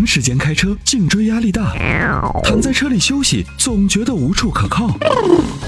[0.00, 1.74] 长时间开车，颈椎压力大，
[2.42, 4.88] 躺在车里休息总觉得无处可靠。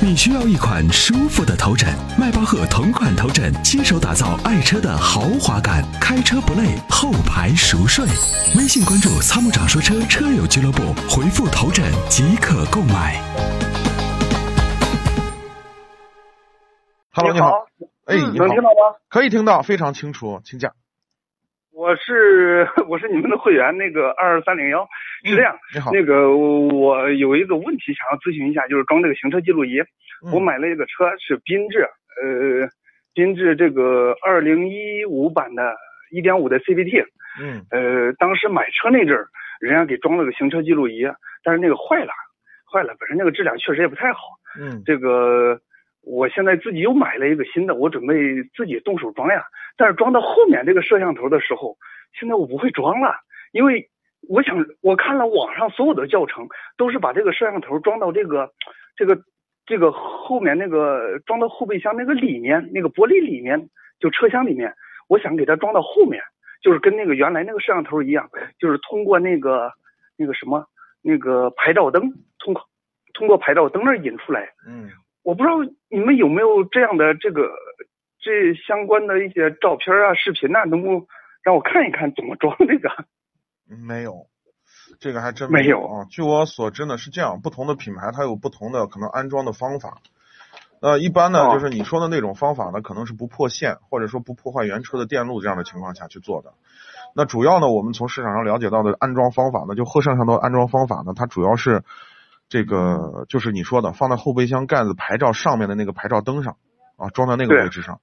[0.00, 8.06] 你需要一款舒服的头枕，迈巴赫同款头枕，亲手打造爱车的豪华感，开车不累，后排熟睡。
[8.56, 13.22] 微信关注“参谋长说车”车友俱乐部，回复“头枕”即可购买。
[17.10, 17.50] Hello，你好。
[18.06, 18.96] 哎，你好能听到吗？
[19.10, 20.72] 可以听到，非常清楚，请讲。
[21.92, 24.88] 我是 我是你们的会员，那个二三零幺
[25.24, 29.78] 是这样，你好，那个我有一个问题想要咨询一下，就是装这个行车记录仪。
[30.24, 31.80] 嗯我买了一个车是缤智，
[32.22, 32.68] 呃，
[33.12, 35.74] 缤智这个二零一五版的
[36.12, 37.04] 一点五的 CVT，
[37.40, 39.26] 嗯呃，当时买车那阵儿，
[39.60, 41.04] 人家给装了个行车记录仪，
[41.42, 42.12] 但是那个坏了，
[42.72, 44.20] 坏了，本身那个质量确实也不太好。
[44.58, 45.60] 嗯这个
[46.02, 48.14] 我现在自己又买了一个新的，我准备
[48.54, 49.44] 自己动手装呀。
[49.76, 51.76] 但是装到后面这个摄像头的时候，
[52.18, 53.14] 现在我不会装了，
[53.52, 53.88] 因为
[54.28, 58.50] 我想我看了网上所有的教程，都是把这个摄像头装到这个
[58.96, 59.18] 这个
[59.64, 64.74] 这个后面那个装到后备箱那个里面那个玻璃里面，就车厢里面，
[65.08, 66.22] 我想给它装到后面，
[66.62, 68.28] 就是跟那个原来那个摄像头一样，
[68.58, 69.70] 就是通过那个
[70.16, 70.66] 那个什么
[71.00, 72.62] 那个牌照灯，通过
[73.14, 74.48] 通过牌照灯那儿引出来。
[74.68, 74.90] 嗯，
[75.22, 75.56] 我不知道
[75.88, 77.50] 你们有没有这样的这个
[78.20, 81.06] 这相关的一些照片啊、视频呐、能不能
[81.42, 82.88] 让我看一看怎么装这个？
[83.86, 84.26] 没有，
[85.00, 86.04] 这个还真没有有啊。
[86.10, 89.98] 据我所知呢，是这样，不同的品牌它有不同的可能安装的方法。
[90.84, 96.54] 那，一般呢，哦就是你说的那种方法呢，可能是不破线或者说不破坏原车的电路这样的情况下去做的。
[97.14, 101.84] 那主要呢，我们从市场上了解到的安装方法呢，就贺胜上的安装方法呢，它主要是
[102.52, 106.58] 这个就是你说的放在后备箱盖子牌照上面的那个牌照灯上
[106.98, 108.02] 啊，装在那个位置上。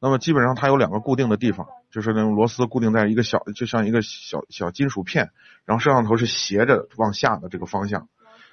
[0.00, 5.30] 那么基本上它有两个固定的地方，就是那种螺丝固定在一个小，就像一个小小金属片，
[5.64, 8.08] 然后摄像头是斜着往下的这个方向。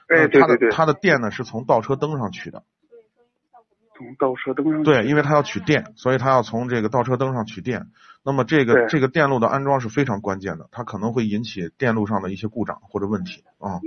[0.09, 2.61] 哎，那它的对对对，它的电呢是从倒车灯上取的，
[3.98, 7.88] 从倒车灯上对，因为它要取电，所以它要从这个倒车灯上取电。
[8.23, 13.82] 那么这个这个电路的安装是非常关键的，它可能会引起电路上的一些故障或者问题啊。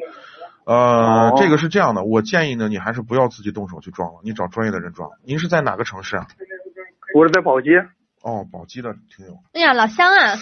[0.67, 5.11] 呃，哦这个是这样的，我建议呢，你还是不要自己动手去装了，你找专业的人装。
[5.25, 6.27] 您是在哪个城市啊？
[7.15, 7.69] 我是在宝鸡，
[8.23, 9.39] 哦，宝鸡的听友。
[9.53, 10.35] 哎呀，老乡啊，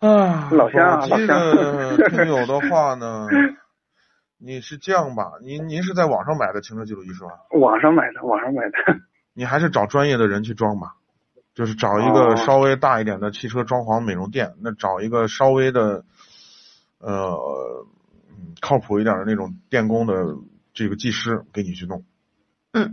[0.00, 3.26] 啊，老乡啊宝鸡的老乡 听友的话呢，
[4.38, 5.32] 你是这样吧？
[5.42, 7.30] 您您是在网上买的行车记录仪是吧？
[7.58, 9.00] 网上买的，网上买的。
[9.32, 10.94] 你还是找专业的人去装吧，
[11.54, 16.04] 就是找一哦个稍微大一点的汽车装潢美容店，那找一个稍微的
[17.00, 17.36] 呃
[18.36, 20.36] 嗯靠谱一点的那种电工的
[20.72, 22.04] 这个技师给你去弄。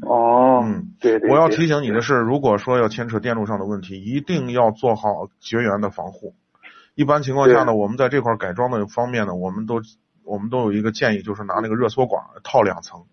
[0.02, 1.22] 哦，嗯，对对。
[1.22, 6.36] 对我要提醒你的是，如果说要牵扯电路上的问题，一定要做好绝缘的防护。
[6.94, 9.82] 一般情况下呢，我们在这块改装的方面呢，我们都
[10.24, 13.06] 我们都有一个建议，就是拿那个热缩管套两层，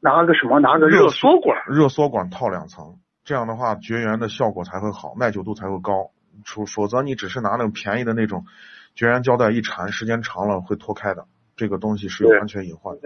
[0.00, 0.58] 拿个什么？
[0.58, 1.58] 拿个热缩管。
[1.68, 6.10] 热缩管套两层，这样的话绝缘的效果才会好，耐久度才会高。
[6.44, 8.46] 除否则你只是拿那种便宜的那种
[8.94, 13.00] 绝缘胶带一缠，时间长了会脱开的，这个东西是有安全隐患的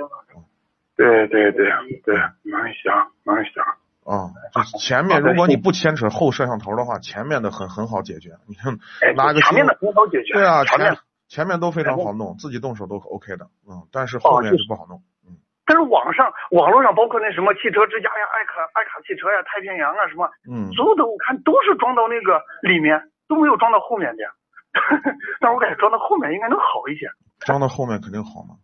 [0.97, 1.67] 对对对
[2.05, 3.65] 对，蛮响蛮响。
[4.05, 4.29] 啊。
[4.53, 8.33] 就前面如果你不牵扯后摄像头的话，前面的很很好解决。
[8.49, 10.35] 你看哎，拿个新前面的很好解决。
[10.35, 10.97] 对啊，前面
[11.29, 11.47] 前。
[11.47, 24.25] 面都非常好弄，自己动手都 OK 的，嗯，但是后面就不好弄，嗯，但是网上网络上包括那什么汽车之家呀、爱卡爱卡汽车呀、太平洋啊什么，嗯，所有的我看都是装到那个里面，都没有装到后面的。
[25.41, 27.07] 但我感觉装到后面应该能好一些。
[27.41, 28.57] 装到后面肯定好嘛。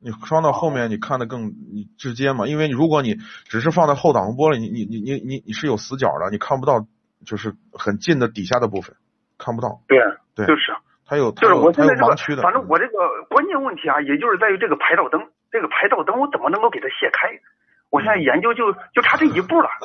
[0.00, 3.16] 你装到后面，你看的更你直接嘛，因为如果你
[3.50, 6.86] 只是放在后挡风玻璃，你你你你你你是有死角的，你看不到
[7.26, 8.94] 就是很近的底下的部分，
[9.38, 9.98] 看不到，对，
[10.36, 10.70] 对就是
[11.04, 15.18] 它有就是我现在这个盲区的，，反正我这个关键问题啊，也就是在于这个牌照灯，
[15.50, 17.34] 这个牌照灯我怎么能够给它卸开？
[17.90, 19.68] 我现在研究就就差这一步了。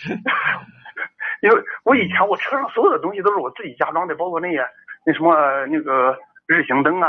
[1.42, 4.64] 因为我以前我车上所有的东西都是我自己加装的，包括那些
[5.06, 5.34] 那什么
[5.66, 6.16] 那个
[6.46, 7.08] 日行灯啊，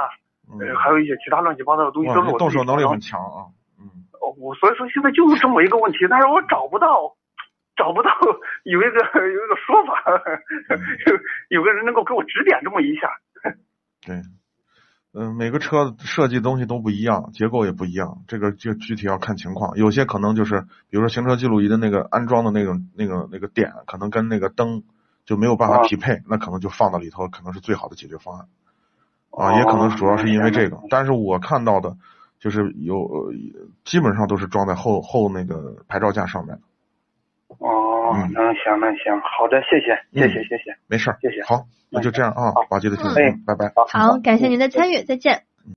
[0.78, 3.88] 还有一些其他乱七八糟的东西，都是我动手能力很强啊，嗯，
[4.20, 7.16] 哦我所以说现在就是这么一个问题，但是我找不到，
[7.76, 8.10] 找不到
[8.64, 10.04] 有一个有一个说法，
[11.50, 13.10] 有 有个人能够给我指点这么一下。
[14.06, 14.22] 对，
[15.14, 19.78] 嗯，每个车设计东西都不一样，结构也不一样，这个就具体要看情况。
[19.78, 24.84] 有些可能就是，比如说行车记录仪的那个安装的那种、那个、那个点，可能跟那个灯
[25.32, 28.48] 就没有办法啊匹配，那可能就放到里头，可能是最好的解决方案。
[29.30, 31.96] 哦啊，也可能主要是因为这个，但是我看到的，
[32.38, 33.34] 就是有呃
[33.86, 36.62] 基本上都是装在后后那个牌照架上面的。
[37.60, 40.76] 哦那行那行，好的，谢谢谢谢谢谢。
[40.88, 43.06] 没事儿，谢谢好，那就这样啊好，宝鸡的听
[43.46, 43.72] 拜拜。
[43.74, 45.44] 好好，感谢您的参与，再见。